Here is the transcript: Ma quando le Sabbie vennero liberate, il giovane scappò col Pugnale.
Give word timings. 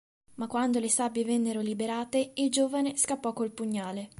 Ma 0.37 0.47
quando 0.47 0.79
le 0.79 0.89
Sabbie 0.89 1.23
vennero 1.23 1.59
liberate, 1.61 2.31
il 2.33 2.49
giovane 2.49 2.97
scappò 2.97 3.33
col 3.33 3.51
Pugnale. 3.51 4.09